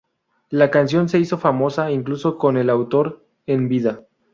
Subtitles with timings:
[0.49, 4.01] La canción se hizo famosa incluso con el autor en vida.